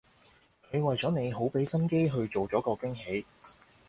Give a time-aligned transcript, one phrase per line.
[0.71, 3.23] 佢為咗你好畀心機去做咗個驚喜